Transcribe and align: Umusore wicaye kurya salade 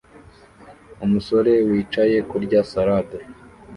Umusore 1.05 1.51
wicaye 1.69 2.17
kurya 2.29 2.59
salade 2.71 3.17